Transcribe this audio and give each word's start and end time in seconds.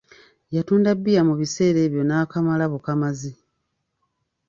Yatunda 0.55 0.89
bbiya 0.97 1.21
mu 1.29 1.33
biseera 1.39 1.79
ebyo 1.87 2.01
n'akamala 2.05 2.65
bukamazi. 2.73 3.31